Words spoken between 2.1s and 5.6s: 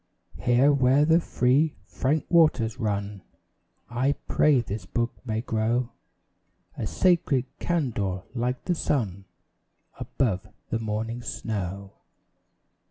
waters run, I pray this book may